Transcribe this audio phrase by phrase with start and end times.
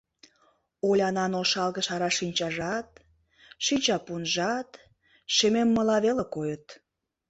[0.87, 2.89] Олянан ошалге шара шинчажат,
[3.65, 4.69] шинчапунжат
[5.35, 6.65] шемеммыла веле койыт.